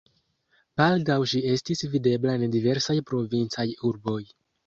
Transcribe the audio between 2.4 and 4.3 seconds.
en diversaj provincaj urboj.